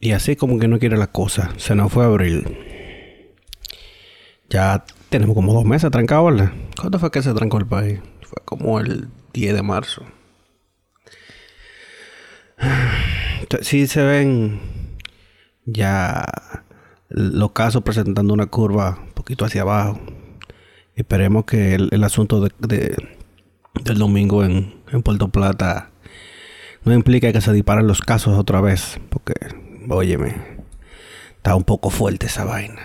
[0.00, 2.56] Y así como que no quiere la cosa, se nos fue abril.
[4.48, 6.52] Ya tenemos como dos meses trancados, ¿verdad?
[6.80, 8.00] ¿Cuándo fue que se trancó el país?
[8.22, 10.04] Fue como el 10 de marzo.
[13.62, 14.60] Sí se ven
[15.64, 16.24] ya
[17.08, 19.98] los casos presentando una curva un poquito hacia abajo.
[20.94, 22.94] Esperemos que el, asunto de,
[23.82, 25.90] del domingo en, en Puerto Plata
[26.84, 29.00] no implica que se disparen los casos otra vez.
[29.08, 29.34] Porque,
[29.90, 30.36] óyeme,
[31.36, 32.80] está un poco fuerte esa vaina.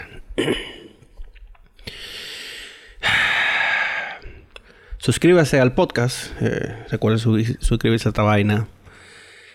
[4.97, 6.31] Suscríbase al podcast.
[6.41, 7.19] Eh, recuerden
[7.59, 8.67] suscribirse a esta vaina.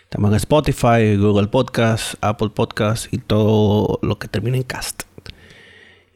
[0.05, 5.03] Estamos en Spotify, Google Podcast, Apple Podcast y todo lo que termine en cast.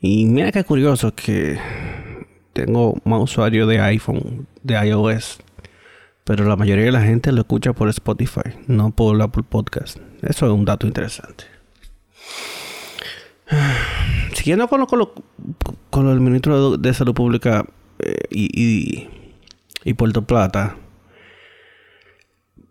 [0.01, 1.59] Y mira qué curioso que
[2.53, 5.41] tengo más usuario de iPhone, de iOS.
[6.24, 9.98] Pero la mayoría de la gente lo escucha por Spotify, no por Apple Podcast.
[10.23, 11.45] Eso es un dato interesante.
[14.33, 15.08] Siguiendo con lo, con,
[15.91, 17.67] con el ministro de Salud Pública
[17.98, 19.08] eh, y
[19.84, 20.77] y Puerto Plata,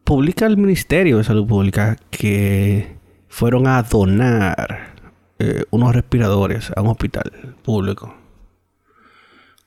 [0.03, 2.97] publica el Ministerio de Salud Pública que
[3.29, 4.95] fueron a donar
[5.39, 8.15] eh, unos respiradores a un hospital público.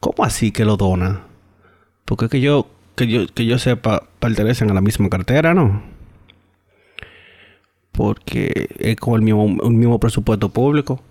[0.00, 1.22] ¿Cómo así que lo dona?
[2.04, 5.82] Porque que yo, que yo, que yo sepa, pertenecen a la misma cartera, ¿no?
[7.92, 11.02] Porque es con el mismo, mismo presupuesto público.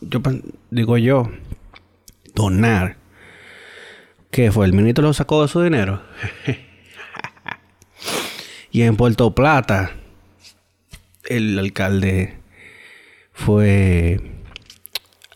[0.00, 0.20] Yo
[0.70, 1.30] digo yo,
[2.34, 3.00] donar
[4.30, 4.64] ¿Qué fue?
[4.64, 6.02] ¿El ministro lo sacó de su dinero?
[8.70, 9.90] y en Puerto Plata,
[11.28, 12.36] el alcalde
[13.32, 14.20] fue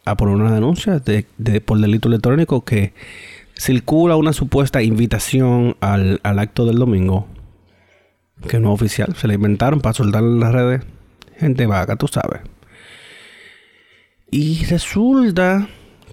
[0.04, 1.24] a poner una denuncia de,
[1.60, 2.92] por delito electrónico que
[3.56, 7.28] circula una supuesta invitación al, acto del domingo
[8.48, 9.14] que no es oficial.
[9.16, 10.82] Se le inventaron para soltar en las redes.
[11.38, 12.40] Gente vaga, tú sabes.
[14.30, 15.68] Y resulta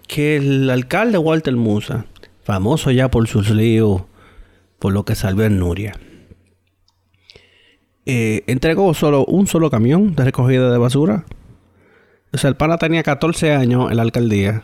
[0.07, 2.05] que el alcalde Walter Musa
[2.43, 4.03] famoso ya por sus líos,
[4.79, 5.93] por lo que salvó en Nuria.
[8.05, 11.25] Eh, entregó solo un solo camión de recogida de basura.
[12.33, 14.63] O sea, el pana tenía 14 años en la alcaldía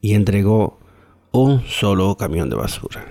[0.00, 0.79] y entregó
[1.32, 3.06] un solo camión de basura.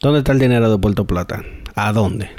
[0.00, 1.44] ¿Dónde está el dinero de Puerto Plata?
[1.74, 2.30] ¿A dónde?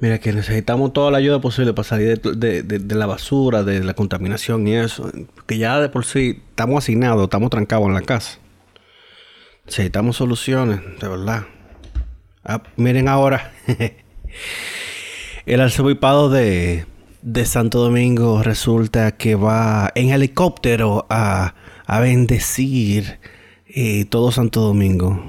[0.00, 4.68] Mira, que necesitamos toda la ayuda posible para salir de, la basura, de la contaminación
[4.68, 5.10] y eso.
[5.46, 8.38] Que ya de por sí estamos asignados, estamos trancados en la casa.
[9.66, 11.46] Necesitamos soluciones, de verdad.
[12.44, 13.52] Ah, miren ahora.
[15.46, 16.86] El arzobispado de,
[17.22, 21.54] de Santo Domingo resulta que va en helicóptero a,
[21.86, 23.18] a bendecir
[23.66, 25.22] eh, todo Santo Domingo.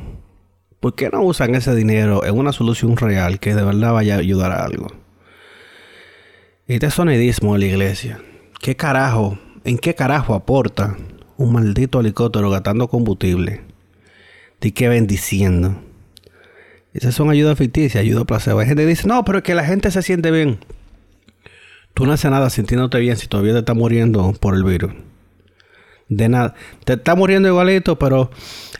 [0.80, 4.20] ¿Por qué no usan ese dinero en una solución real que de verdad vaya a
[4.20, 4.88] ayudar a algo?
[6.68, 8.22] Este sonidismo de la iglesia.
[8.62, 9.40] ¿Qué carajo?
[9.66, 10.96] ¿En qué carajo aporta
[11.38, 13.62] un maldito helicóptero gastando combustible?
[14.62, 15.82] ¿De qué bendiciendo?
[16.94, 18.60] Esas son ayudas ficticias, ayuda placebo.
[18.60, 20.60] Hay gente que dice, no, pero es que la gente se siente bien.
[21.94, 24.94] Tú no haces nada sintiéndote bien si todavía te estás muriendo por el virus.
[26.08, 26.56] De nada.
[26.86, 28.32] Te está muriendo igualito, pero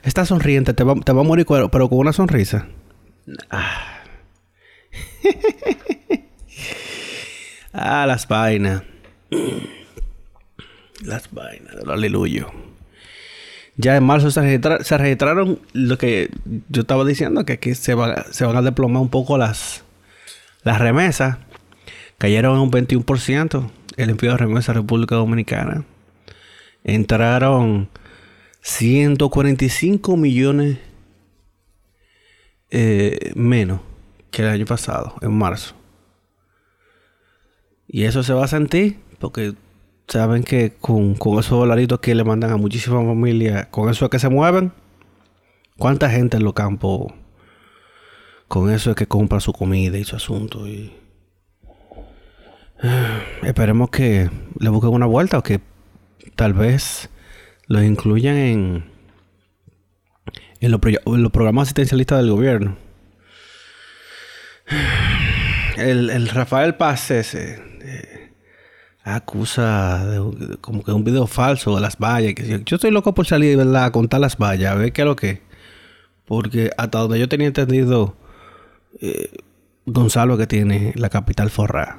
[0.02, 2.66] Está sonriente, te va, va a morir, pero con una sonrisa.
[3.50, 4.02] Ah,
[7.72, 8.82] ah las vainas.
[11.02, 12.46] Las vainas del aleluya.
[13.76, 16.30] Ya en marzo se, registraron lo que
[16.68, 17.94] yo estaba diciendo, que aquí se,
[18.30, 19.84] se van a desplomar un poco las,
[20.62, 21.38] las remesas.
[22.20, 25.86] Cayeron un 21% el envío de remesas a República Dominicana.
[26.84, 27.88] Entraron
[28.60, 30.76] 145 millones
[32.68, 33.80] eh, menos
[34.30, 35.74] que el año pasado, en marzo.
[37.88, 39.54] Y eso se va a sentir porque
[40.06, 44.18] saben que con, esos dolaritos que le mandan a muchísimas familias, con eso es que
[44.18, 44.72] se mueven.
[45.78, 47.14] ¿Cuánta gente en los campos
[48.46, 50.68] con eso es que compra su comida y su asunto?
[50.68, 50.92] Y,
[53.42, 55.60] esperemos que le busquen una vuelta o que
[56.34, 57.10] tal vez
[57.66, 58.84] los incluyan en,
[60.60, 60.80] en, los,
[61.30, 62.76] programas asistencialistas del gobierno.
[65.76, 68.32] El, Rafael Paz eh,
[69.02, 72.34] acusa de, como que un video falso de las vallas.
[72.34, 73.86] Que, yo estoy loco por salir ¿verdad?
[73.86, 75.40] a contar las vallas, a ver qué es lo que.
[76.26, 78.14] Porque hasta donde yo tenía entendido,
[79.00, 79.30] eh,
[79.86, 81.98] Gonzalo que tiene la capital forrada.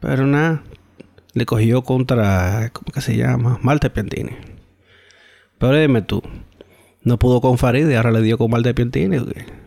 [0.00, 0.62] Pero nada,
[1.34, 3.58] le cogió contra, ¿cómo que se llama?
[3.62, 4.32] Malte Piantini.
[5.58, 6.22] Pero dime tú,
[7.02, 9.18] no pudo con Faride, ahora le dio con Malte Piantini.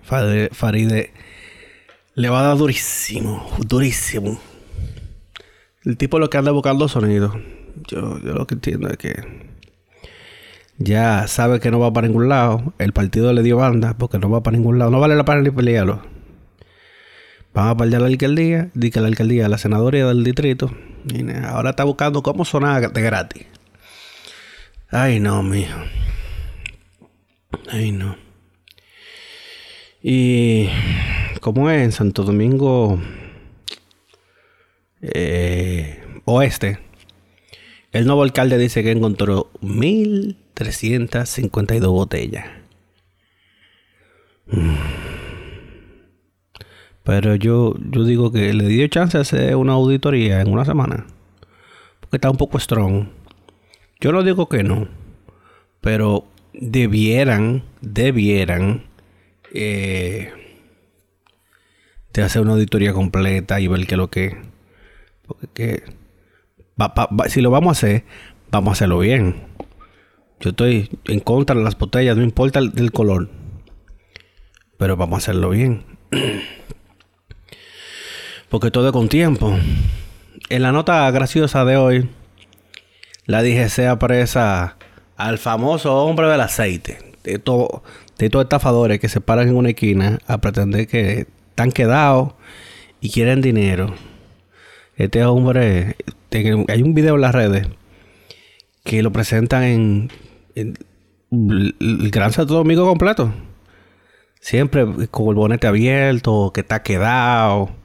[0.02, 1.14] Faride,
[2.16, 4.40] Le va a dar durísimo, durísimo.
[5.84, 7.34] El tipo lo que anda buscando sonido.
[7.88, 9.16] Yo, yo lo que entiendo es que
[10.78, 12.74] ya sabe que no va para ningún lado.
[12.80, 14.92] El partido le dio banda porque no va para ningún lado.
[14.92, 16.13] No vale la pena ni pelearlo.
[17.54, 18.70] Van a perder la alcaldía.
[18.74, 20.72] Dice que la alcaldía, la senadoría del distrito.
[21.14, 23.46] Y ahora está buscando cómo sonar de gratis.
[24.90, 25.78] Ay, no, mijo.
[27.70, 28.16] Ay, no.
[30.02, 30.70] Y
[31.42, 33.00] como es en Santo Domingo
[35.02, 36.80] eh, Oeste,
[37.92, 42.46] el nuevo alcalde dice que encontró 1352 botellas.
[44.48, 45.03] Mm.
[47.04, 51.06] Pero yo, yo digo que le dio chance de hacer una auditoría en una semana.
[52.00, 53.08] Porque está un poco strong.
[54.00, 54.88] Yo no digo que no.
[55.82, 58.84] Pero debieran, debieran
[59.54, 60.32] eh,
[62.14, 64.38] de hacer una auditoría completa y ver qué es lo que.
[65.26, 65.84] Porque
[67.28, 68.04] si lo vamos a hacer,
[68.52, 69.44] vamos a hacerlo bien.
[70.40, 73.30] Yo estoy en contra de las botellas, no importa el, color.
[74.78, 75.84] Pero vamos a hacerlo bien.
[78.54, 79.58] Porque todo con tiempo.
[80.50, 82.08] En la nota graciosa de hoy,
[83.26, 84.78] la DGC apresa
[85.18, 87.00] al famoso hombre del aceite.
[87.24, 87.82] De, todo,
[88.20, 92.34] de estafadores que se paran en una esquina a pretender que están quedados
[93.02, 93.96] y quieren dinero.
[94.98, 95.96] Este hombre,
[96.32, 97.68] hay un video en las redes
[98.84, 100.12] que lo presentan en,
[100.54, 103.34] el Gran Santo Domingo completo.
[104.40, 107.82] Siempre con el bonete abierto, que está quedado.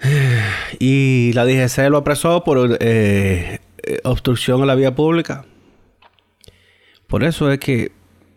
[0.78, 3.58] Y la DGC lo apresó por eh,
[4.04, 5.44] obstrucción a la vía pública.
[7.06, 7.92] Por eso es que,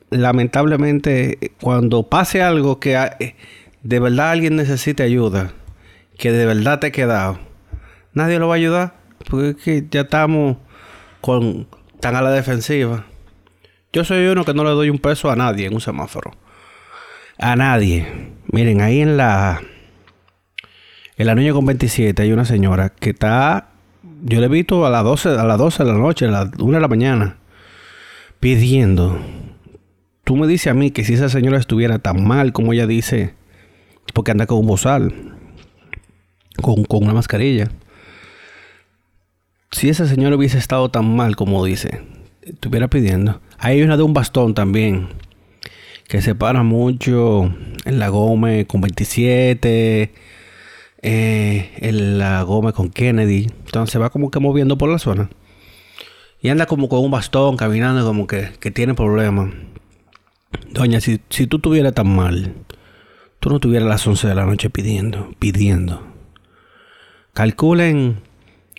[0.09, 3.35] lamentablemente, cuando pase algo que eh,
[3.83, 5.53] de verdad alguien necesite ayuda,
[6.17, 7.39] que de verdad te he quedado,
[8.13, 9.01] nadie lo va a ayudar.
[9.29, 10.57] Porque es que ya estamos
[11.99, 13.05] tan a la defensiva.
[13.93, 16.31] Yo soy uno que no le doy un peso a nadie en un semáforo.
[17.37, 18.07] A nadie.
[18.51, 19.61] Miren, ahí en la.
[21.17, 23.69] En la niña con 27 hay una señora que está.
[24.23, 26.49] Yo le he visto a las 12, a las 12 de la noche, a las
[26.57, 27.37] 1 de la mañana,
[28.39, 29.19] pidiendo.
[30.23, 33.33] Tú me dices a mí que si esa señora estuviera tan mal como ella dice,
[34.13, 35.13] porque anda con un bozal
[36.61, 37.69] con, una mascarilla.
[39.71, 42.01] Si ese señor hubiese estado tan mal como dice,
[42.41, 43.41] estuviera pidiendo.
[43.57, 45.09] Hay una de un bastón también,
[46.07, 47.53] que se para mucho
[47.85, 50.11] en la Gómez con 27,
[51.01, 53.47] eh, en la Gómez con Kennedy.
[53.65, 55.29] Entonces va como que moviendo por la zona.
[56.41, 59.53] Y anda como con un bastón, caminando como que, tiene problemas.
[60.71, 62.55] Doña, si, si tú estuvieras tan mal,
[63.39, 66.03] tú no estuvieras a las 11 de la noche pidiendo, pidiendo.
[67.33, 68.21] Calculen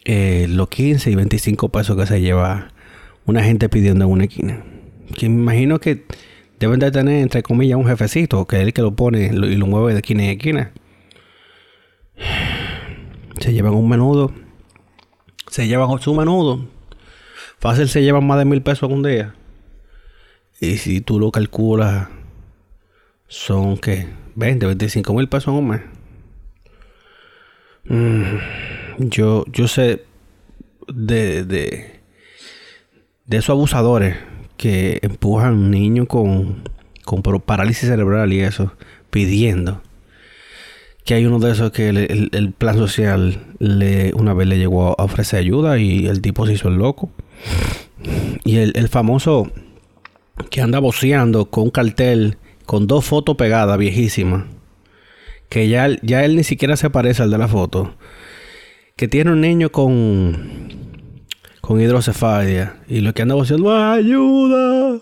[0.05, 2.69] eh, los 15 y 25 pesos que se lleva
[3.27, 4.65] una gente pidiendo en una esquina.
[5.17, 6.05] Que me imagino que
[6.59, 9.67] deben de tener, entre comillas, un jefecito, que es el que lo pone y lo
[9.67, 10.73] mueve de esquina en esquina.
[13.41, 14.33] Se llevan un menudo.
[15.49, 16.67] Se llevan su menudo.
[17.59, 19.35] Fácil se llevan más de mil pesos en un día.
[20.61, 22.09] Y si tú lo calculas,
[23.27, 25.81] son que 20, 25 mil pesos en un mes.
[27.85, 28.37] Mm,
[28.99, 30.05] yo, yo sé
[30.87, 32.01] de, de,
[33.31, 34.17] esos abusadores
[34.57, 36.63] que empujan niños con,
[37.05, 38.73] con parálisis cerebral y eso,
[39.11, 39.83] pidiendo.
[41.05, 45.05] Que hay uno de esos que el, plan social le, una vez le llegó a
[45.05, 47.11] ofrecer ayuda y el tipo se hizo el loco.
[48.45, 49.51] Y el, famoso
[50.51, 54.45] que anda boceando con un cartel con dos fotos pegadas viejísimas
[55.53, 57.95] que ya, ya él ni siquiera se parece al de la foto,
[58.97, 60.71] que tiene un niño con,
[61.61, 64.99] con hidrocefalia y lo que anda diciendo, ayuda,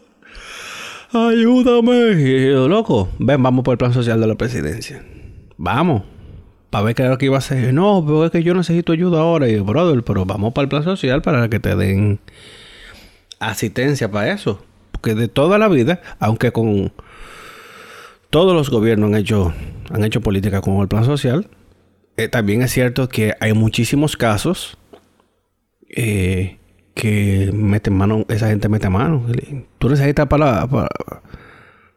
[1.13, 2.21] ayúdame.
[2.21, 5.05] Y loco, ven, vamos por el plan social de la presidencia.
[5.63, 6.05] Vamos.
[6.71, 7.75] Para ver qué era lo que iba a hacer.
[7.75, 9.47] No, pero es que yo necesito ayuda ahora.
[9.47, 12.19] Y brother, pero vamos para el plan social para que te den
[13.41, 14.65] asistencia para eso.
[14.91, 16.93] Porque de toda la vida, aunque con
[18.31, 19.53] todos los gobiernos han hecho,
[19.91, 21.47] han hecho política con el plan social.
[22.17, 24.79] Eh, también es cierto que hay muchísimos casos
[25.91, 26.59] eh,
[26.95, 29.27] que meten mano, esa gente mete mano.
[29.79, 30.89] Tú necesitas para la,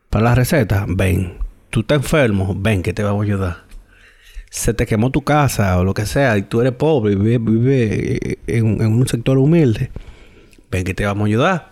[0.10, 1.38] para, la receta, ven.
[1.74, 3.58] Tú estás enfermo, ven que te vamos a ayudar.
[4.52, 8.38] Se te quemó tu casa o lo que sea y tú eres pobre y vives
[8.46, 9.90] en, en un sector humilde,
[10.70, 11.72] ven que te vamos a ayudar.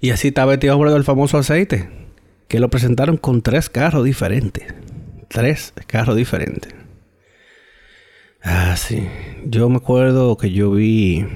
[0.00, 1.90] Y así está vestido hombre del famoso aceite
[2.48, 4.64] que lo presentaron con tres carros diferentes.
[5.28, 6.74] Tres carros diferentes.
[8.42, 9.06] Ah, sí.
[9.44, 11.26] Yo me acuerdo que yo vi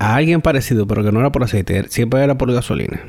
[0.00, 3.00] a alguien parecido, pero que no era por aceite, siempre era por gasolina.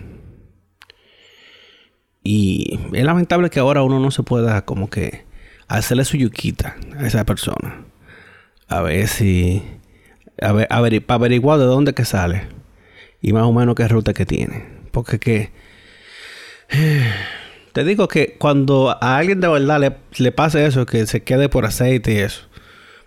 [2.31, 5.25] Y es lamentable que ahora uno no se pueda como que
[5.67, 7.85] hacerle su yuquita a esa persona.
[8.67, 9.63] A ver si...
[10.39, 10.67] A ver,
[11.07, 12.43] para averiguar de dónde que sale.
[13.19, 14.63] Y más o menos qué ruta que tiene.
[14.91, 15.49] Porque que...
[17.73, 21.49] Te digo que cuando a alguien de verdad le, le pase eso, que se quede
[21.49, 22.43] por aceite y eso.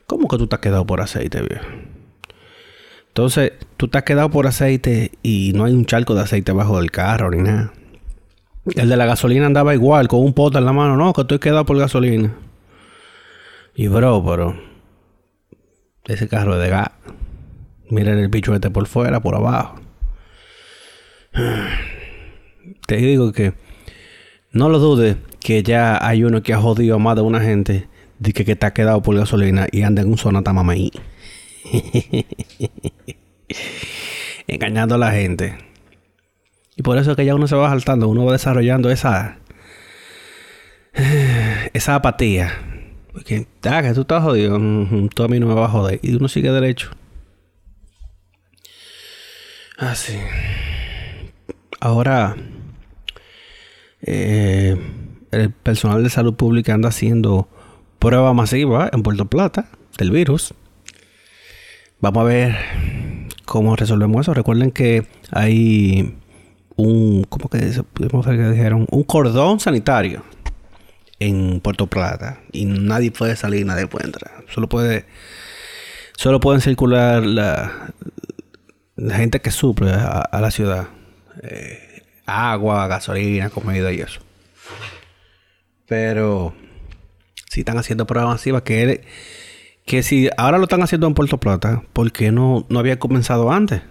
[0.08, 1.66] ¿Cómo que tú te has quedado por aceite, viejo?
[3.06, 6.80] Entonces, tú te has quedado por aceite y no hay un charco de aceite bajo
[6.80, 7.72] del carro ni nada.
[8.64, 10.96] El de la gasolina andaba igual, con un pote en la mano.
[10.96, 12.34] No, que estoy quedado por gasolina.
[13.74, 14.56] Y bro, pero...
[16.04, 16.90] Ese carro es de gas.
[17.90, 19.80] Miren el bicho este por fuera, por abajo.
[22.86, 23.54] Te digo que...
[24.52, 27.88] No lo dudes que ya hay uno que ha jodido a más de una gente
[28.18, 30.92] de que, que ha quedado por gasolina y anda en un zona tamamaí.
[34.46, 35.71] Engañando a la gente.
[36.82, 39.38] Por eso es que ya uno se va saltando, uno va desarrollando esa
[41.72, 42.52] esa apatía.
[43.12, 44.58] Porque, ah, que tú estás jodido,
[45.14, 46.00] tú a mí no me vas a joder.
[46.02, 46.90] Y uno sigue derecho.
[49.76, 50.16] Así.
[50.16, 50.62] Ah,
[51.84, 52.36] Ahora,
[54.02, 54.76] eh,
[55.32, 57.48] el personal de salud pública anda haciendo
[57.98, 60.54] prueba masiva en Puerto Plata del virus.
[62.00, 62.56] Vamos a ver
[63.44, 64.32] cómo resolvemos eso.
[64.32, 66.14] Recuerden que hay
[66.76, 68.86] un, ¿cómo que, dijeron?
[68.90, 70.24] Un cordón sanitario
[71.18, 74.44] en Puerto Plata y nadie puede salir, nadie puede entrar.
[74.52, 75.06] Solo puede,
[76.16, 77.92] solo pueden circular la,
[78.96, 80.88] la gente que suple a, la ciudad.
[81.42, 84.20] Eh, agua, gasolina, comida y eso.
[85.86, 86.54] Pero
[87.48, 89.02] si están haciendo pruebas masivas, que,
[89.84, 93.52] que si ahora lo están haciendo en Puerto Plata, ¿por qué no, no había comenzado
[93.52, 93.82] antes?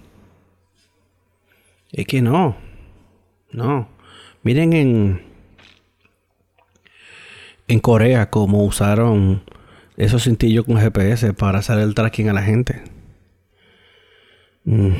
[1.91, 2.55] Es que no.
[3.51, 3.89] No.
[4.43, 5.21] Miren en.
[7.67, 9.43] En Corea, como usaron
[9.95, 12.83] esos cintillos con GPS para hacer el tracking a la gente.
[14.65, 14.91] Mm.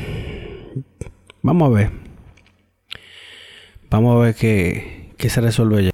[1.42, 1.92] Vamos a ver.
[3.90, 5.92] Vamos a ver qué, qué se resuelve ya.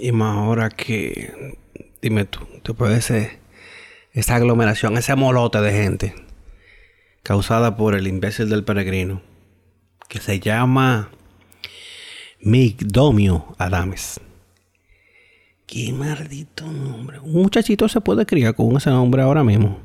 [0.00, 1.58] Y más ahora que,
[2.00, 3.40] dime tú, te puede ser
[4.12, 6.14] esta aglomeración, ese molote de gente
[7.22, 9.20] causada por el imbécil del peregrino,
[10.08, 11.10] que se llama
[12.40, 14.20] Migdomio Adames.
[15.66, 17.18] Qué maldito nombre.
[17.18, 19.80] Un muchachito se puede criar con ese nombre ahora mismo.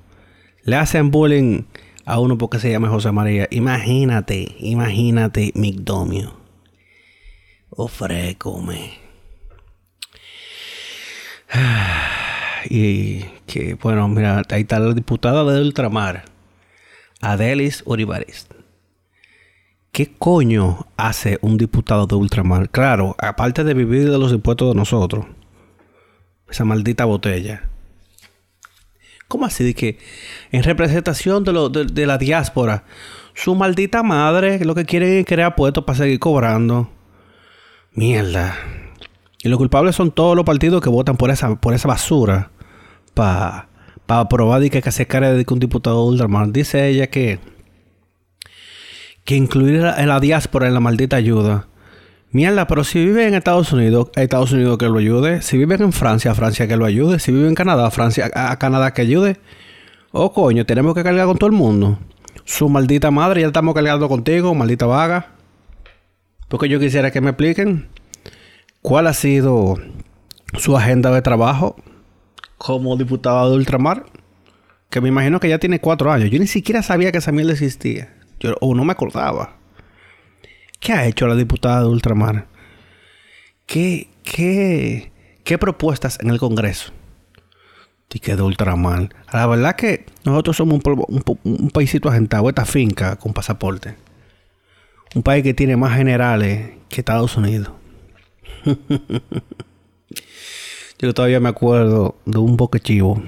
[0.63, 1.63] Le hacen bullying
[2.05, 3.47] a uno porque se llama José María.
[3.49, 6.37] Imagínate, imagínate Migdomio.
[7.69, 8.99] Ofrécome.
[12.69, 16.23] Y que, bueno, mira, ahí está la diputada de Ultramar,
[17.19, 18.47] Adelis Uribares.
[19.93, 22.67] ¿Qué coño hace un diputado de Ultramar?
[22.71, 25.27] Claro, aparte de vivir de los impuestos de nosotros.
[26.49, 27.69] Esa maldita botella.
[29.27, 29.63] ¿Cómo así?
[29.63, 29.99] De que
[30.51, 32.85] en representación de, de, la diáspora,
[33.35, 36.89] su maldita madre lo que quiere es crear puestos para seguir cobrando.
[37.91, 38.55] Mierda.
[39.43, 42.49] Y los culpables son todos los partidos que votan por esa, por esa basura
[43.13, 43.69] para
[44.07, 46.51] pa aprobar y que, se cargue de que un diputado ultramar.
[46.51, 47.37] Dice ella que,
[49.23, 51.67] que incluir en la diáspora en la maldita ayuda.
[52.31, 55.41] Mierda, pero si vive en Estados Unidos, Estados Unidos que lo ayude.
[55.41, 57.19] Si vive en Francia, Francia que lo ayude.
[57.19, 59.37] Si vive en Canadá, Francia, a Canadá que ayude.
[60.11, 61.99] Oh, coño, tenemos que cargar con todo el mundo.
[62.43, 65.33] Su maldita madre, ya estamos cargando contigo, maldita vaga.
[66.49, 67.87] Porque yo quisiera que me expliquen
[68.83, 69.77] ¿Cuál ha sido
[70.59, 71.77] su agenda de trabajo
[72.57, 74.07] como diputado de Ultramar?
[74.89, 76.29] Que me imagino que ya tiene cuatro años.
[76.29, 78.13] Yo ni siquiera sabía que esa mierda existía.
[78.43, 79.55] Yo, o no me acordaba.
[80.79, 82.47] ¿Qué ha hecho la diputada de Ultramar?
[83.65, 85.11] ¿Qué, qué,
[85.45, 86.91] qué propuestas en el Congreso?
[88.13, 89.09] Y que de Ultramar.
[89.31, 93.95] La verdad que nosotros somos un, un paísito agentado, esta finca con pasaporte.
[95.15, 97.71] Un país que tiene más generales que Estados Unidos.
[100.99, 103.21] yo todavía me acuerdo de un chivo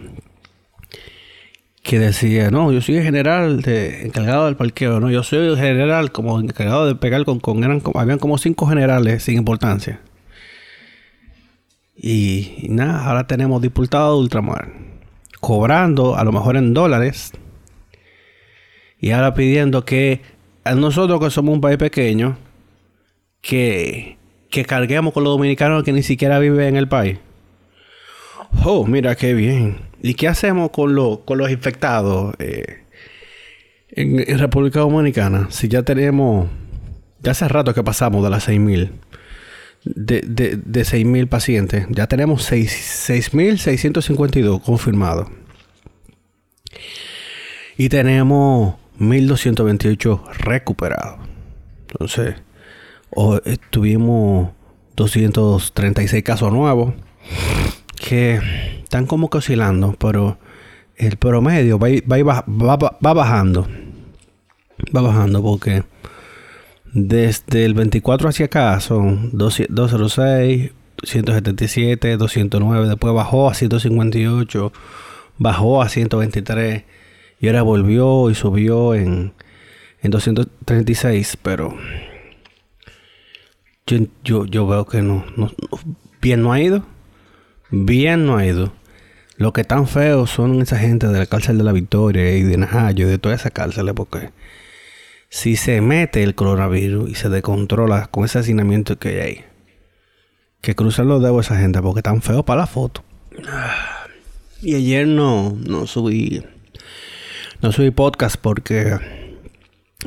[1.85, 6.11] que decía, no, yo soy el general encargado del parqueo, no, yo soy el general
[6.11, 10.01] como encargado de pegar con, con eran habían como cinco generales sin importancia.
[11.95, 14.73] Y, nada, ahora tenemos diputado de ultramar,
[15.39, 17.31] cobrando a lo mejor en dólares,
[18.99, 20.21] y ahora pidiendo que
[20.63, 22.37] a nosotros que somos un país pequeño,
[23.41, 24.17] que
[24.55, 27.17] que carguemos con los dominicanos que ni siquiera viven en el país.
[28.63, 29.77] Oh, mira qué bien.
[30.01, 30.95] ¿Y qué hacemos con,
[31.25, 32.83] con los infectados eh,
[33.89, 35.47] en, República Dominicana?
[35.49, 36.47] Si ya tenemos,
[37.21, 38.91] ya hace rato que pasamos de las 6.000,
[39.83, 45.27] de, de, de 6.000 pacientes, ya tenemos 6.652 confirmados.
[47.77, 51.19] Y tenemos 1.228 recuperados.
[51.81, 52.35] Entonces,
[53.69, 54.49] tuvimos
[54.95, 56.93] 236 casos nuevos
[57.95, 58.39] que
[58.83, 60.37] están como que oscilando, pero
[60.95, 62.43] el promedio va,
[63.13, 63.67] bajando.
[64.95, 65.83] Va bajando porque
[66.93, 70.71] desde el 24 hacia acá son 206,
[71.03, 74.71] 177, 209, después bajó a 158,
[75.37, 76.83] bajó a 123
[77.39, 79.33] y ahora volvió y subió en,
[80.01, 81.75] en 236, pero
[83.85, 85.25] yo, yo, veo que no,
[86.21, 86.83] bien no ha ido.
[87.71, 88.73] Bien no ha ido.
[89.37, 92.57] Lo que tan feo son esa gente de la cárcel de la Victoria y de
[92.57, 94.31] Najayo y de toda esa cárcel, porque
[95.29, 99.43] si se mete el coronavirus y se descontrola con ese hacinamiento que hay,
[100.61, 103.03] que cruzan los dedos esa gente porque tan feo para la foto.
[104.61, 106.41] Y ayer no, no subí,
[107.61, 108.97] no subí podcast porque,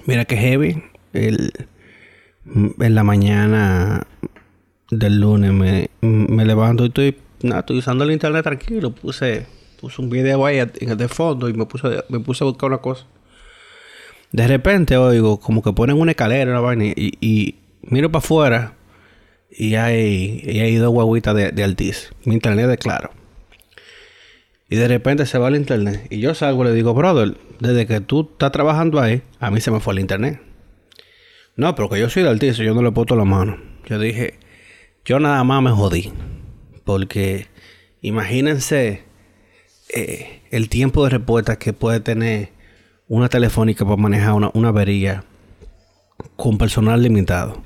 [0.06, 1.52] mira que heavy, el,
[2.46, 4.06] en la mañana
[4.90, 8.90] del lunes me, me levanto y estoy nada, estoy usando el internet tranquilo.
[8.90, 9.46] Puse,
[9.80, 13.06] puse un video ahí de fondo y me puse, me puse a buscar una cosa.
[14.32, 18.74] De repente oigo como que ponen una escalera una vaina y, y miro para afuera
[19.50, 21.94] y hay, y hay dos guaguitas de, de.
[22.24, 23.10] Mi internet es claro.
[24.70, 26.06] Y de repente se va el internet.
[26.10, 29.60] Y yo salgo y le digo, brother, desde que tú estás trabajando ahí, a mí
[29.60, 30.42] se me fue el internet.
[31.56, 33.58] No, porque yo soy de Altiz, yo no le puesto la mano.
[33.86, 34.38] Yo dije,
[35.04, 36.12] yo nada más me jodí.
[36.88, 37.48] Porque
[38.00, 39.02] imagínense
[39.94, 42.48] eh, el tiempo de respuesta que puede tener
[43.08, 45.22] una telefónica para manejar una, una avería
[46.36, 47.62] con personal limitado.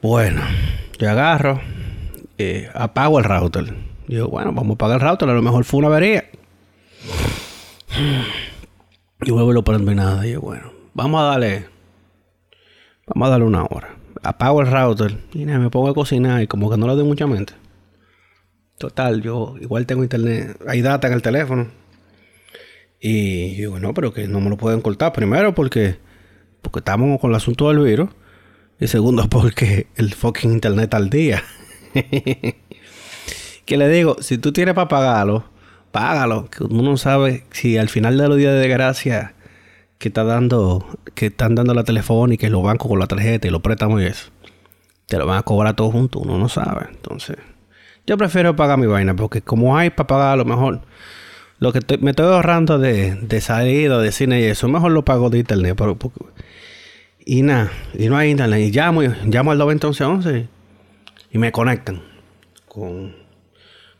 [0.00, 0.40] Bueno,
[0.98, 1.60] yo agarro,
[2.38, 3.74] eh, apago el router.
[4.08, 6.24] Digo, bueno, vamos a apagar el router, a lo mejor fue una avería.
[9.22, 10.22] Y vuelvo y lo prendo y nada.
[10.22, 11.66] Digo, bueno, vamos a darle,
[13.06, 13.96] vamos a darle una hora.
[14.22, 17.04] Apago el router y nada, me pongo a cocinar y como que no le doy
[17.04, 17.52] mucha mente.
[18.82, 21.68] Total, yo igual tengo internet, hay data en el teléfono.
[22.98, 25.12] Y digo, no, pero que no me lo pueden cortar.
[25.12, 25.98] Primero porque,
[26.62, 28.10] porque estamos con el asunto del virus.
[28.80, 31.44] Y segundo porque el fucking internet al día.
[33.64, 35.44] que le digo, si tú tienes para pagarlo,
[35.92, 36.50] págalo.
[36.50, 39.36] Que uno no sabe si al final de los días de gracia
[39.98, 43.52] que está dando, que están dando la telefónica y los bancos con la tarjeta y
[43.52, 44.32] los préstamos y eso,
[45.06, 46.86] te lo van a cobrar todo junto, uno no sabe.
[46.90, 47.36] Entonces,
[48.06, 50.82] yo prefiero pagar mi vaina porque como hay para pagar a lo mejor
[51.62, 55.30] lo que me estoy ahorrando de, de salida, de cine y eso, mejor lo pago
[55.30, 55.76] de internet.
[55.78, 55.96] Pero,
[57.24, 58.60] y nada, y no hay internet.
[58.60, 60.48] Y llamo, llamo al 911
[61.30, 62.02] y me conectan
[62.66, 63.14] con,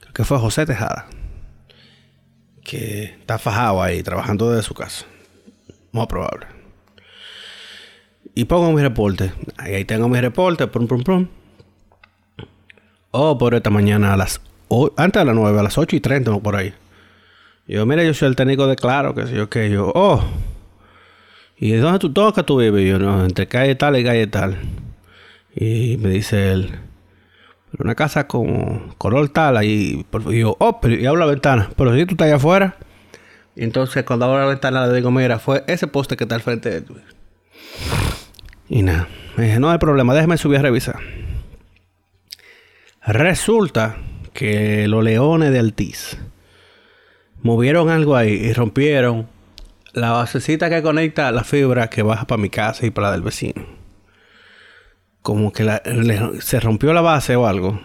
[0.00, 1.06] creo que fue José Tejada,
[2.64, 5.06] que está fajado ahí trabajando desde su casa.
[5.92, 6.46] Más probable.
[8.34, 9.32] Y pongo mi reporte.
[9.56, 11.28] Ahí tengo mi reporte, prum, prum, prum.
[13.12, 14.40] Oh, por esta mañana a las...
[14.96, 16.72] antes de las 9, a las 8 y 30, por ahí.
[17.68, 19.70] Yo, mira, yo soy el técnico de Claro, que sé yo qué.
[19.70, 20.24] Yo, oh.
[21.58, 22.88] ¿Y dónde tú tocas tú vives?
[22.88, 24.56] Yo, no, entre calle tal y calle tal.
[25.54, 26.74] Y me dice él,
[27.78, 30.06] una casa con color tal ahí.
[30.30, 31.70] Y yo, oh, pero y abro la ventana.
[31.76, 32.76] Pero si tú estás allá afuera.
[33.54, 36.40] Y entonces cuando abro la ventana le digo, mira, fue ese poste que está al
[36.40, 36.96] frente de tú.
[38.70, 39.06] Y nada.
[39.36, 40.98] Me dije, no hay problema, déjeme subir a revisar.
[43.04, 43.96] Resulta
[44.32, 46.18] que los leones de Altiz
[47.42, 49.26] movieron algo ahí y rompieron
[49.92, 53.22] la basecita que conecta la fibra que baja para mi casa y para la del
[53.22, 53.66] vecino.
[55.20, 55.68] Como que
[56.40, 57.80] se rompió la base o algo.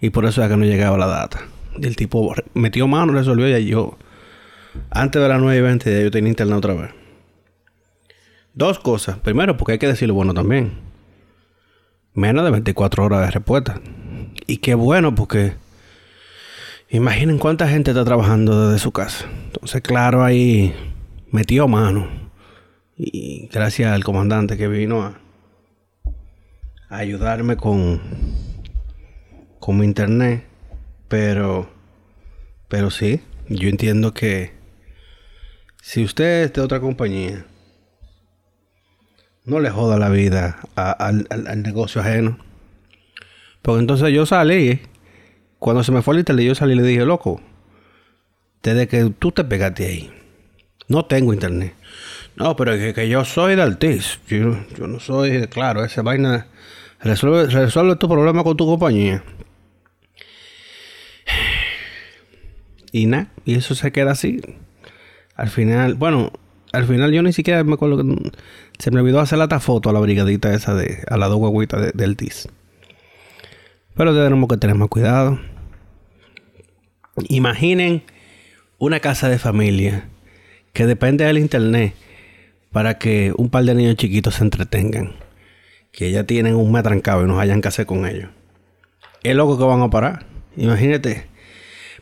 [0.00, 1.40] Y por eso es que no llegaba la data.
[1.80, 3.98] El tipo metió mano, resolvió y yo.
[4.90, 6.90] Antes de las 9 y 20 ya yo tenía internet otra vez.
[8.54, 9.18] Dos cosas.
[9.18, 10.74] Primero, porque hay que decirlo bueno también.
[12.12, 13.80] Menos de 24 horas de respuesta.
[14.46, 15.54] Y qué bueno porque
[16.88, 19.26] imaginen cuánta gente está trabajando desde su casa.
[19.46, 20.74] Entonces, claro, ahí
[21.30, 22.08] metió mano.
[22.96, 25.18] Y gracias al comandante que vino a,
[26.88, 28.00] ayudarme con,
[29.58, 30.44] con mi internet.
[31.08, 31.68] Pero,
[32.68, 34.52] pero sí, yo entiendo que
[35.82, 37.44] si usted es de otra compañía,
[39.44, 42.38] no le joda la vida al negocio ajeno.
[43.64, 44.78] Porque entonces yo salí,
[45.58, 47.40] cuando se me fue el internet, yo salí y le dije, loco,
[48.62, 50.10] desde que tú te pegaste ahí,
[50.86, 51.72] no tengo internet.
[52.36, 54.20] No, pero es que, yo soy de Altis.
[54.28, 54.54] Yo,
[54.86, 56.46] no soy, claro, esa vaina.
[57.00, 59.24] Resuelve, resuelve tu problema con tu compañía.
[62.92, 64.42] Y nada, y eso se queda así.
[65.36, 66.32] Al final, bueno,
[66.72, 68.30] al final yo ni siquiera me acuerdo que
[68.78, 71.92] se me olvidó hacer la foto a la brigadita esa de, a la dos huevitas
[71.94, 72.46] del TIS.
[73.96, 75.38] Pero tenemos que tener más cuidado.
[77.28, 78.02] Imaginen
[78.78, 80.08] una casa de familia
[80.72, 81.94] que depende del internet
[82.72, 85.12] para que un par de niños chiquitos se entretengan.
[85.92, 88.30] Que ya tienen un mes trancado y no hayan que hacer con ellos.
[89.22, 90.26] Es loco que van a parar.
[90.56, 91.26] Imagínate.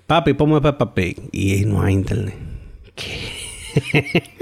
[0.06, 1.18] Papi, ponme Peppa Pig.
[1.30, 2.34] Y no hay internet.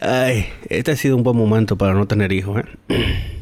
[0.00, 3.39] Ay, este ha sido un buen momento para no tener hijos, ¿eh?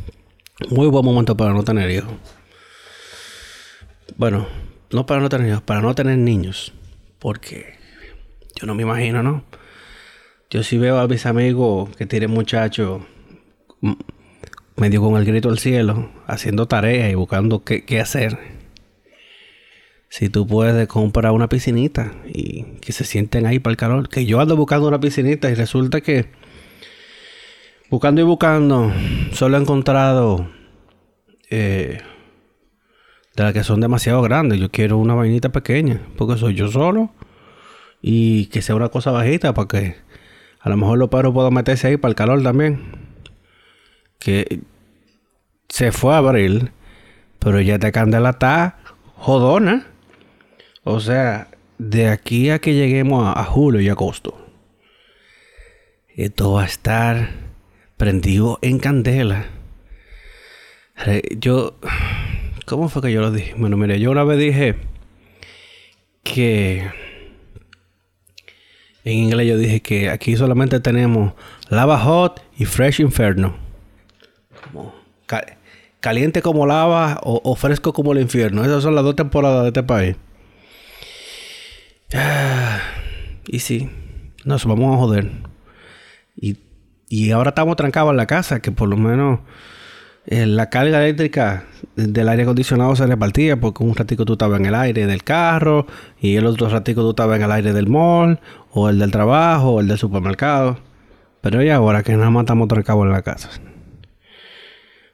[0.71, 2.13] Muy buen momento para no tener hijos.
[4.17, 4.49] Bueno,
[4.91, 6.73] no para no tener hijos, para no tener niños.
[7.21, 7.75] Porque
[8.57, 9.45] yo no me imagino, ¿no?
[10.51, 13.03] Yo sí veo a mis amigos que tienen muchachos
[14.77, 18.39] medio con el grito al cielo, haciendo tareas y buscando qué, qué hacer.
[20.09, 24.09] Si tú puedes comprar una piscinita y que se sienten ahí para el calor.
[24.09, 26.27] Que yo ando buscando una piscinita y resulta que
[27.91, 28.93] buscando y buscando
[29.33, 30.49] solo he encontrado
[31.51, 32.01] eh,
[33.35, 34.59] de las que son demasiado grandes.
[34.59, 37.11] Yo quiero una vainita pequeña porque soy yo solo
[38.03, 39.97] y que sea una cosa bajita para que
[40.61, 43.09] a lo mejor los perros pueden meterse ahí para el calor también.
[44.19, 44.61] Que
[45.69, 46.73] se fue a abril,
[47.39, 48.79] pero ya te candela está
[49.15, 49.87] jodona.
[50.85, 51.49] O sea,
[51.79, 54.37] de aquí a que lleguemos a, julio y agosto,
[56.17, 57.48] esto va a estar
[57.99, 59.47] prendido en candela.
[61.37, 61.79] Yo,
[62.65, 63.55] ¿cómo fue que yo lo dije?
[63.59, 64.77] Bueno, mire, yo una vez dije
[66.23, 66.91] que
[69.05, 71.35] en inglés yo dije que aquí solamente tenemos
[71.69, 73.57] lava hot y fresh inferno.
[76.01, 78.65] caliente como lava o, fresco como el infierno.
[78.65, 80.17] Esas son las dos temporadas de este país.
[82.15, 82.81] Ah,
[83.47, 83.91] y sí,
[84.45, 85.31] nos vamos a joder.
[86.37, 86.57] Y,
[87.09, 89.41] y ahora estamos trancados en la casa, que por lo menos
[90.27, 91.65] eh, la carga eléctrica
[91.97, 95.87] del aire acondicionado se repartía porque un ratico tú estabas en el aire del carro
[96.21, 98.39] y el otro ratico tú estabas en el aire del mall
[98.73, 100.79] o el del trabajo o el del supermercado.
[101.41, 103.49] Pero ya ahora que nada más estamos trancados en la casa.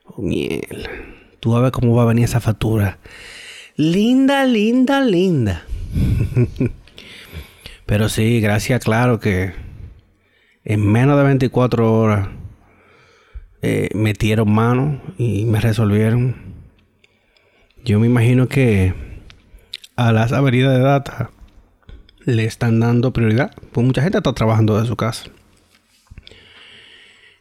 [0.04, 0.88] Oh, miel.
[1.38, 2.98] Tú vas a ver cómo va a venir esa factura.
[3.76, 5.64] Linda, linda, linda.
[7.86, 9.52] Pero sí, gracias, claro que
[10.64, 12.28] en menos de 24 horas
[13.62, 16.36] eh, metieron mano y me resolvieron.
[17.84, 18.94] Yo me imagino que
[19.96, 21.30] a las avenidas de data
[22.24, 23.52] le están dando prioridad.
[23.72, 25.30] Pues mucha gente está trabajando de su casa.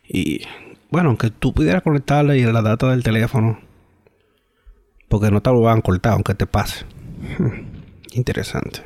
[0.08, 0.46] Y
[0.90, 3.60] bueno, aunque tú pudieras conectarle y la data del teléfono,
[5.08, 6.86] porque no te lo van a cortar, aunque te pase.
[8.14, 8.82] Interesante.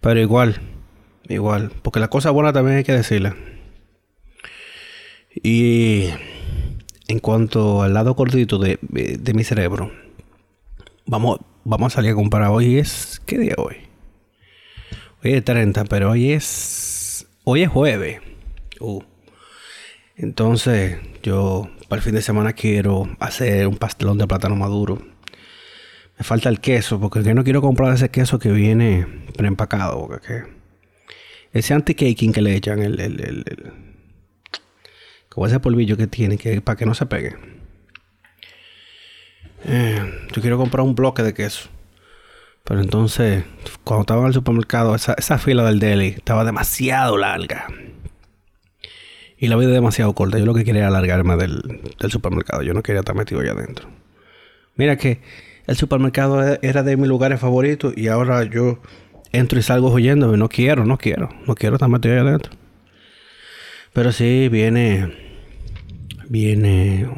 [0.00, 0.60] Pero igual,
[1.28, 3.36] igual, porque la cosa buena también hay que decirla.
[5.42, 6.08] Y
[7.08, 8.78] en cuanto al lado cortito de,
[9.34, 9.90] mi cerebro,
[11.06, 12.50] vamos, vamos a salir a comparar.
[12.50, 13.20] Hoy es.
[13.26, 13.76] ¿Qué día hoy?
[15.22, 17.26] Hoy es 30, pero hoy es.
[17.44, 18.20] Hoy es jueves.
[18.80, 19.02] Uh.
[20.16, 25.02] Entonces, yo para el fin de semana quiero hacer un pastelón de plátano maduro.
[26.16, 29.06] Me falta el queso, porque yo no quiero comprar ese queso que viene
[29.36, 30.06] preempacado.
[30.06, 30.44] Porque
[31.54, 33.72] ese anti-caking que le echan, el, el
[35.34, 37.34] como ese polvillo que tiene que, para que no se pegue.
[39.64, 41.68] Eh, yo quiero comprar un bloque de queso.
[42.62, 43.42] Pero entonces,
[43.82, 47.66] cuando estaba en el supermercado, esa, fila del deli estaba demasiado larga.
[49.36, 50.38] Y la vida demasiado corta.
[50.38, 52.62] Yo lo que quería era alargarme del, del supermercado.
[52.62, 53.88] Yo no quería estar metido allá adentro.
[54.76, 55.20] Mira que
[55.66, 58.78] el supermercado era de mis lugares favoritos y ahora yo
[59.38, 60.36] entro y salgo huyendo.
[60.36, 61.28] No quiero, no quiero.
[61.46, 62.52] No quiero estar metido allá adentro.
[63.92, 65.24] Pero sí, viene
[66.28, 67.08] viene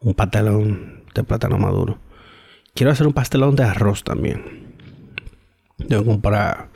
[0.00, 1.98] un pastelón de plátano maduro.
[2.74, 4.74] Quiero hacer un pastelón de arroz también.
[5.88, 6.68] Que comprar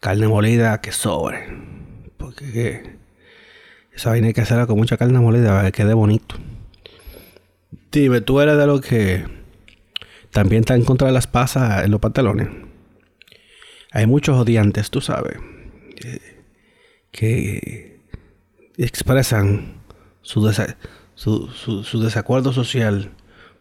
[0.00, 1.46] carne molida que sobre.
[2.16, 2.96] Porque
[3.92, 6.36] esa vaina hay que hacerla con mucha carne molida para que quede bonito.
[7.90, 9.24] Dime, tú eres de los que
[10.30, 12.48] también está en contra de las pasas en los pantalones.
[13.92, 15.38] Hay muchos odiantes, tú sabes,
[17.10, 18.00] que
[18.76, 19.74] expresan
[20.22, 20.42] su,
[22.00, 23.10] desacuerdo social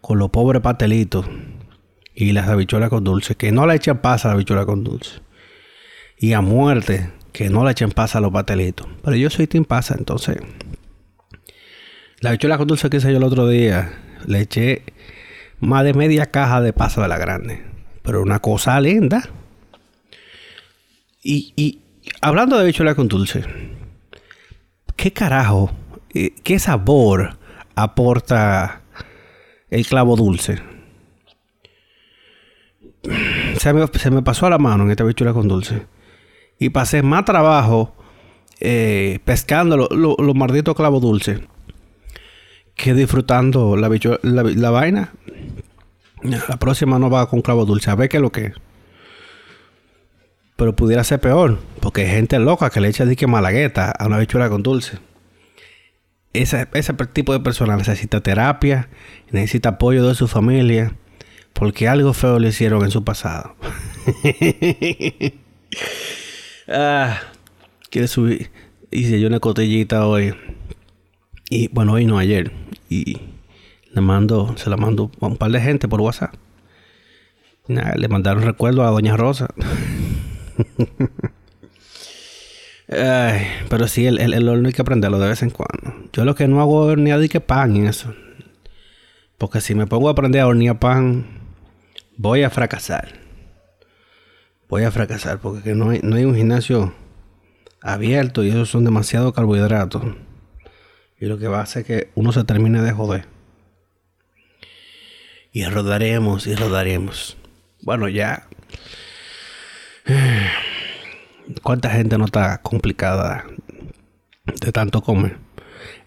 [0.02, 1.26] con los pobres pastelitos
[2.14, 5.20] y las habichuelas con dulce, que no le echan pasa a la habichuela con dulce.
[6.18, 8.88] Y a muerte, que no le echen pasa a los pastelitos.
[9.04, 10.38] Pero yo soy team pasa, entonces.
[12.20, 13.94] La habichuela con dulce que hice yo el otro día,
[14.26, 14.82] le eché
[15.60, 17.64] más de media caja de pasa de la grande.
[18.02, 19.30] Pero una cosa linda.
[21.30, 21.82] Y,
[22.22, 23.44] hablando de habichuela con dulce,
[24.96, 25.70] ¿qué carajo,
[26.14, 27.38] eh, qué sabor
[27.76, 28.82] aporta
[29.70, 30.62] el clavo dulce?
[33.60, 33.74] Se
[34.10, 35.86] me, pasó a la mano en esta habichuela con dulce.
[36.60, 37.94] Y pasé más trabajo
[38.62, 41.42] eh, pescando los lo, malditos clavos dulces
[42.74, 43.90] que disfrutando la,
[44.22, 45.12] la, la, vaina.
[46.24, 47.92] La próxima no va con clavo dulce.
[47.92, 48.54] A ver qué es lo que es.
[50.58, 51.60] Pero pudiera ser peor.
[51.80, 54.98] Porque hay gente loca que le echa dique malagueta a una bichuela con dulce.
[56.34, 58.90] Ese, ese tipo de persona necesita terapia.
[59.32, 60.94] Necesita apoyo de su familia.
[61.54, 63.56] Porque algo feo le hicieron en su pasado.
[66.68, 67.20] ah,
[67.90, 68.52] quiere subir.
[68.92, 70.36] Hice yo una cotillita hoy.
[71.50, 72.52] Y bueno, hoy no ayer.
[72.90, 73.18] Y
[73.92, 76.34] le mando, se la mando a un par de gente por WhatsApp.
[77.68, 79.48] le mandaron recuerdo a Doña Rosa.
[82.88, 86.10] pero sí, el, el, horno hay que aprenderlo de vez en cuando.
[86.14, 88.14] Yo lo que no hago es hornear que pan y eso.
[89.38, 91.26] Porque si me pongo a aprender a hornear pan,
[92.18, 93.20] voy a fracasar.
[94.70, 96.94] Voy a fracasar porque no hay, no hay un gimnasio
[97.82, 100.04] abierto y esos son demasiados carbohidratos.
[101.20, 103.26] Y lo que va a hacer es que uno se termine de joder.
[105.52, 107.38] Y rodaremos y rodaremos.
[107.82, 108.48] Bueno, ya.
[111.64, 113.46] ¿Cuánta gente no está complicada
[114.46, 115.38] de tanto comer?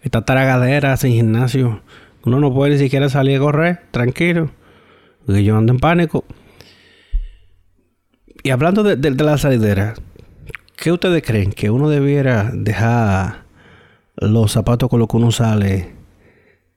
[0.02, 1.82] Esta tragadera sin gimnasio.
[2.24, 4.50] Uno no puede ni siquiera salir a correr tranquilo.
[5.26, 6.24] Porque yo ando en pánico.
[8.42, 9.94] Y hablando de, de la salidera,
[10.76, 11.52] ¿qué ustedes creen?
[11.52, 13.44] ¿Que uno debiera dejar
[14.16, 15.94] los zapatos con los que uno sale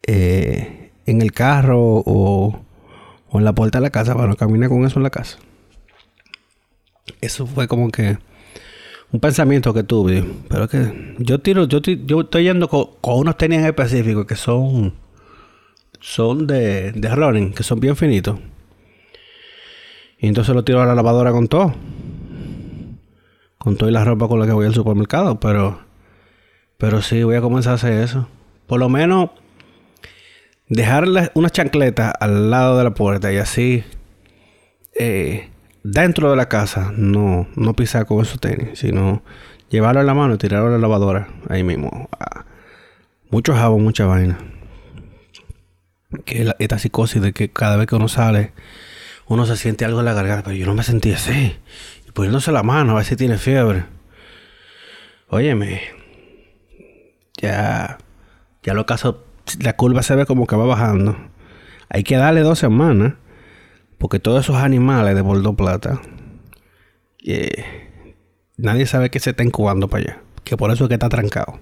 [0.05, 2.59] eh, en el carro o,
[3.33, 5.37] en la puerta de la casa para no caminar con eso en la casa.
[7.21, 8.17] Eso fue como que
[9.11, 10.23] un pensamiento que tuve.
[10.49, 14.93] Pero que yo tiro, yo, yo estoy yendo con, unos tenis en específico que son
[15.99, 18.39] son de, de running, que son bien finitos.
[20.19, 21.73] Y entonces lo tiro a la lavadora con todo.
[23.57, 25.39] Con toda la ropa con la que voy al supermercado.
[25.39, 25.79] Pero
[26.83, 28.27] pero sí, voy a comenzar a hacer eso.
[28.67, 29.29] Por lo menos
[30.67, 33.85] dejarle una chancleta al lado de la puerta y así
[34.99, 35.49] eh,
[35.83, 39.21] dentro de la casa no, no pisar con esos tenis, sino
[39.69, 42.09] llevarlo en la mano y tirarlo a la lavadora ahí mismo.
[42.19, 42.45] Ah,
[43.29, 44.37] mucho jabón, mucha vaina.
[46.25, 48.53] Que esta psicosis de que cada vez que uno sale,
[49.27, 51.55] uno se siente algo en la garganta, pero yo no me sentí así.
[52.07, 53.85] Y poniéndose la mano a ver si tiene fiebre.
[55.29, 55.81] Óyeme,
[57.41, 57.97] ya,
[58.61, 59.25] ya lo caso,
[59.59, 61.17] la curva se ve como que va bajando.
[61.89, 63.13] Hay que darle dos semanas,
[63.97, 66.01] porque todos esos animales de Bordo Plata,
[67.25, 67.63] eh,
[68.57, 71.59] nadie sabe que se está incubando para allá, que por eso es que está trancado.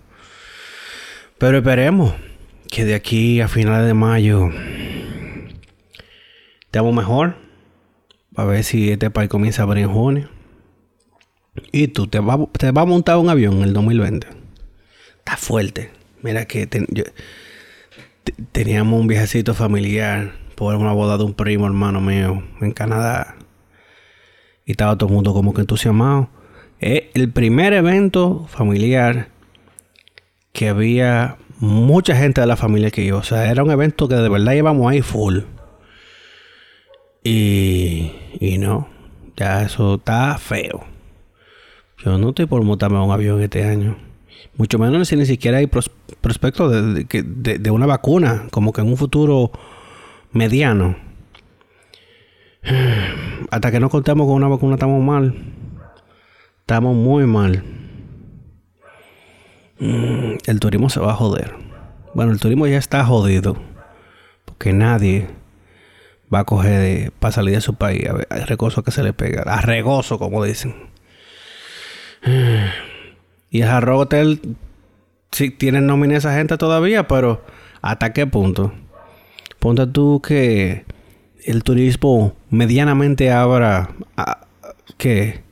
[1.38, 2.14] Pero esperemos
[2.70, 4.50] que de aquí a finales de mayo
[6.62, 7.36] estemos mejor.
[8.36, 10.30] A ver si este país comienza a abrir en junio.
[11.74, 14.42] Y tú te vas te va a montar un avión en el 2020
[15.22, 15.92] está fuerte.
[16.22, 16.68] Mira que
[18.52, 23.36] teníamos un viajecito familiar por una boda de un primo hermano mío en Canadá.
[24.64, 26.30] Y estaba todo el mundo como que entusiasmado.
[26.80, 29.30] Es el primer evento familiar
[30.54, 33.18] que había mucha gente de la familia que iba.
[33.18, 35.40] O sea, era un evento que de verdad íbamos ahí full.
[37.24, 38.88] Y, y no,
[39.36, 40.84] ya eso está feo.
[42.06, 43.98] Yo no estoy por montarme a un avión este año.
[44.58, 49.52] Mucho menos si ni siquiera hay prospecto de, una vacuna, como que en un futuro
[50.32, 50.96] mediano.
[53.52, 55.36] Hasta que no contemos con una vacuna estamos mal.
[56.62, 57.64] Estamos muy mal.
[59.80, 61.54] Mm, el turismo se va a joder.
[62.14, 63.58] Bueno, el turismo ya está jodido.
[64.46, 65.28] Porque nadie
[66.34, 68.08] va a coger para salir de su país.
[68.30, 69.44] A regozo que se le pega.
[69.44, 70.76] A regozo, como dicen.
[73.54, 74.56] Y el Hotel
[75.32, 77.44] sí tienen nómina esa gente todavía, pero
[77.82, 78.72] ¿hasta qué punto?
[79.62, 80.86] Ponte tú que
[81.46, 83.92] el turismo medianamente abra
[84.98, 85.44] que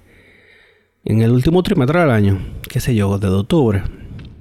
[1.06, 3.84] en el último trimestre del año, qué sé yo, desde octubre,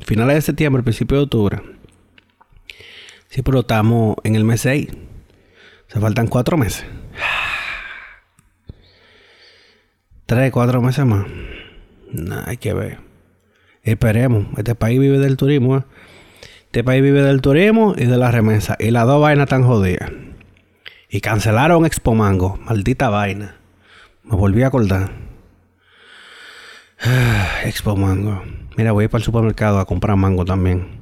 [0.07, 1.61] finales de septiembre, principio de octubre.
[3.29, 4.89] Sí, pero estamos en el mes 6.
[5.89, 6.87] Se faltan cuatro meses.
[10.25, 11.27] Tres, cuatro meses más.
[12.47, 13.01] hay que ver.
[13.83, 14.47] Esperemos.
[14.57, 15.77] Este país vive del turismo.
[15.77, 15.83] ¿eh?
[16.69, 18.77] Este país vive del turismo y de la remesa.
[18.79, 20.11] Y las dos vainas tan jodidas.
[21.09, 22.59] Y cancelaron Expo Mango.
[22.63, 23.57] Maldita vaina.
[24.23, 25.11] Me volví a acordar.
[27.65, 28.43] Expo Mango.
[28.77, 31.01] Mira, voy a ir para el supermercado a comprar mango también.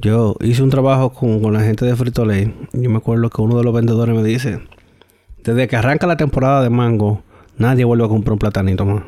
[0.00, 2.54] Yo hice un trabajo con, la gente de Frito Lay.
[2.72, 4.60] Yo me acuerdo que uno de los vendedores me dice:
[5.44, 7.22] Desde que arranca la temporada de mango,
[7.58, 9.02] nadie vuelve a comprar un platanito más.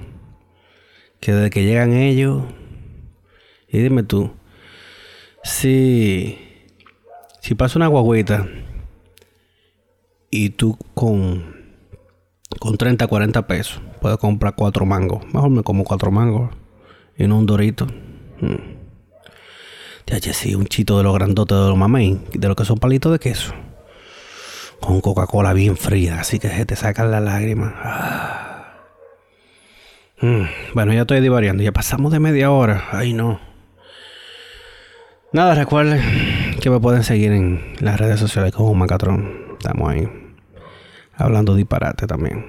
[1.18, 2.42] Que desde que llegan ellos.
[3.70, 4.32] Y dime tú,
[5.48, 6.38] si,
[7.56, 8.46] pasa una guaguita
[10.30, 11.56] y tú con,
[12.60, 16.50] con 30, 40 pesos puedes comprar cuatro mangos, mejor me como cuatro mangos
[17.16, 17.86] y no un dorito.
[18.40, 18.76] Hmm.
[20.06, 23.12] Ya, sí, un chito de los grandotes de los mamey, de lo que son palitos
[23.12, 23.52] de queso.
[24.80, 27.74] Con Coca-Cola bien fría, así que te sacan las lágrimas.
[27.76, 28.78] Ah.
[30.20, 31.62] Mm, bueno, ya estoy divariando.
[31.62, 32.84] Ya pasamos de media hora.
[32.92, 33.47] Ay, no.
[35.32, 36.00] Nada, recuerden
[36.60, 39.56] que me pueden seguir en las redes sociales como Macatrón.
[39.58, 40.08] Estamos ahí.
[41.14, 42.46] Hablando disparate también.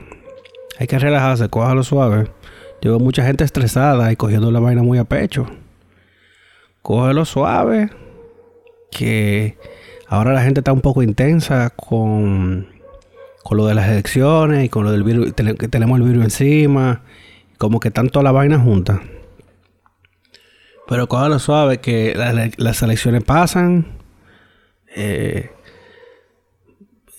[0.80, 2.28] Hay que relajarse, cójalo suave.
[2.82, 5.48] Yo mucha gente estresada y cogiendo la vaina muy a pecho
[6.82, 7.90] cógelo suave.
[8.92, 9.58] Que
[10.08, 12.68] ahora la gente está un poco intensa con,
[13.44, 17.02] con lo de las elecciones y con lo del virus, que tenemos el virus encima.
[17.58, 19.02] Como que tanto la vaina junta.
[20.90, 22.16] Pero cógelo suave, que
[22.58, 23.86] las elecciones pasan.
[24.96, 25.52] Eh,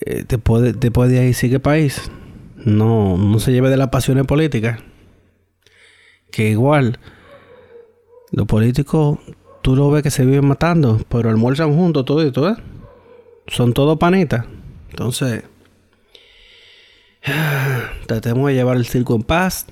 [0.05, 0.75] eh, después,
[1.13, 2.11] de, ahí sigue país.
[2.57, 4.81] No, no se lleve de las pasiones políticas.
[6.33, 6.99] Que igual,
[8.33, 9.21] los políticos
[9.63, 12.57] tú lo ves que se viven matando, pero almuerzan juntos todo y todo.
[13.47, 14.47] Son todos panitas.
[14.91, 15.45] Entonces,
[18.07, 19.67] tratemos de llevar el circo en paz.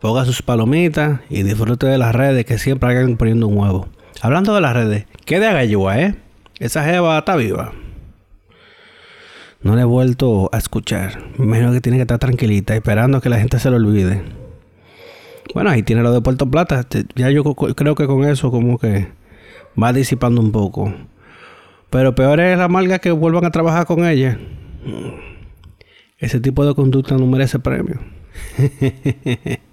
[0.00, 3.88] Ponga sus palomitas y disfrute de las redes que siempre hagan poniendo un huevo.
[4.20, 6.14] Hablando de las redes, ¿qué de Agayua, eh?
[6.60, 7.72] Esa jeva está viva.
[9.60, 11.20] No le he vuelto a escuchar.
[11.36, 14.22] Me imagino que tiene que estar tranquilita, esperando que la gente se lo olvide.
[15.52, 16.86] Bueno, ahí tiene lo de Puerto Plata.
[17.16, 19.08] Ya yo creo que con eso como que
[19.80, 20.94] va disipando un poco.
[21.90, 24.38] Pero peor es la malga que vuelvan a trabajar con ella.
[26.18, 27.98] Ese tipo de conducta no merece premio.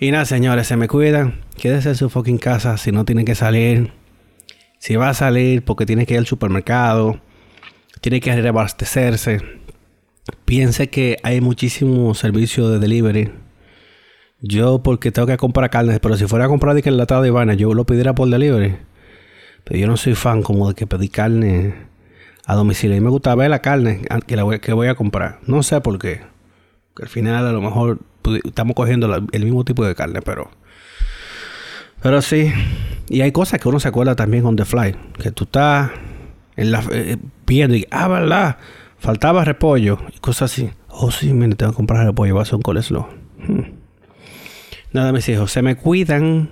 [0.00, 1.44] y nada, señores, se me cuidan.
[1.56, 3.92] Quédese en su fucking casa si no tienen que salir.
[4.78, 7.20] Si va a salir porque tiene que ir al supermercado,
[8.00, 9.40] tiene que reabastecerse.
[10.44, 13.30] Piense que hay muchísimos servicios de delivery
[14.40, 17.22] yo, porque tengo que comprar carne, pero si fuera a comprar de que el latado
[17.22, 18.76] de Ivana, yo lo pidiera por delivery.
[19.64, 21.74] Pero yo no soy fan como de que pedí carne
[22.44, 22.96] a domicilio.
[22.96, 25.40] Y me gusta ver la carne que, la voy, que voy a comprar.
[25.46, 26.20] No sé por qué.
[26.94, 28.00] Que al final a lo mejor
[28.44, 30.50] estamos cogiendo el mismo tipo de carne, pero.
[32.02, 32.52] Pero sí.
[33.08, 34.94] Y hay cosas que uno se acuerda también on the fly.
[35.18, 35.90] Que tú estás
[36.56, 38.58] la, eh, viendo y, ah, ¿verdad?
[38.98, 40.70] Faltaba repollo y cosas así.
[40.88, 43.06] Oh, sí, mire, tengo que comprar repollo, va a ser un coleslaw.
[43.38, 43.72] Hmm.
[44.92, 46.50] Nada, mis hijos, se me cuidan.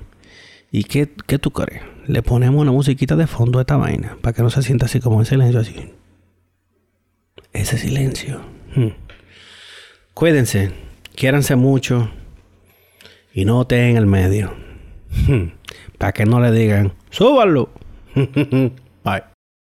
[0.71, 1.83] ¿Y qué, qué tú crees?
[2.07, 5.01] Le ponemos una musiquita de fondo a esta vaina para que no se sienta así
[5.01, 5.93] como en silencio, así.
[7.53, 8.41] Ese silencio.
[8.75, 8.89] Hmm.
[10.13, 10.73] Cuídense,
[11.15, 12.11] quiéranse mucho
[13.33, 14.53] y no te en el medio.
[15.29, 15.53] Hmm.
[15.97, 17.71] para que no le digan, súbanlo.
[19.05, 19.34] Bye.